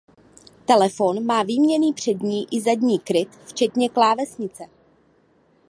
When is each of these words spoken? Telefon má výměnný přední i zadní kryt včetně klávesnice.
Telefon 0.65 1.25
má 1.25 1.43
výměnný 1.43 1.93
přední 1.93 2.47
i 2.55 2.61
zadní 2.61 2.99
kryt 2.99 3.29
včetně 3.45 3.89
klávesnice. 3.89 4.65